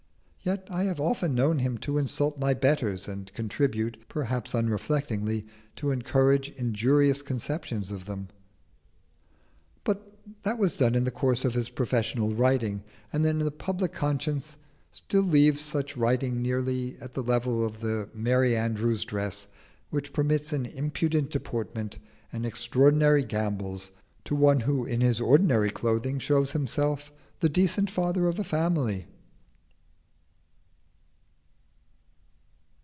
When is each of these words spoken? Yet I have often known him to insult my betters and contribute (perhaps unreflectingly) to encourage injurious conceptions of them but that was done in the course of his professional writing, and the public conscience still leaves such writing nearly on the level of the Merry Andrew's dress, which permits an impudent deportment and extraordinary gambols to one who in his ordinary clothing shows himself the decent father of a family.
Yet 0.43 0.67
I 0.71 0.85
have 0.85 0.99
often 0.99 1.35
known 1.35 1.59
him 1.59 1.77
to 1.85 1.99
insult 1.99 2.39
my 2.39 2.55
betters 2.55 3.07
and 3.07 3.31
contribute 3.35 4.09
(perhaps 4.09 4.55
unreflectingly) 4.55 5.45
to 5.75 5.91
encourage 5.91 6.49
injurious 6.57 7.21
conceptions 7.21 7.91
of 7.91 8.05
them 8.05 8.29
but 9.83 10.17
that 10.41 10.57
was 10.57 10.75
done 10.75 10.95
in 10.95 11.03
the 11.03 11.11
course 11.11 11.45
of 11.45 11.53
his 11.53 11.69
professional 11.69 12.33
writing, 12.33 12.83
and 13.13 13.23
the 13.23 13.51
public 13.51 13.93
conscience 13.93 14.55
still 14.91 15.21
leaves 15.21 15.61
such 15.61 15.95
writing 15.95 16.41
nearly 16.41 16.99
on 16.99 17.09
the 17.13 17.21
level 17.21 17.63
of 17.63 17.81
the 17.81 18.09
Merry 18.11 18.57
Andrew's 18.57 19.05
dress, 19.05 19.45
which 19.91 20.11
permits 20.11 20.51
an 20.51 20.65
impudent 20.65 21.29
deportment 21.29 21.99
and 22.31 22.47
extraordinary 22.47 23.23
gambols 23.23 23.91
to 24.25 24.33
one 24.35 24.61
who 24.61 24.85
in 24.85 25.01
his 25.01 25.21
ordinary 25.21 25.69
clothing 25.69 26.17
shows 26.17 26.53
himself 26.53 27.11
the 27.41 27.47
decent 27.47 27.91
father 27.91 28.25
of 28.27 28.39
a 28.39 28.43
family. 28.43 29.05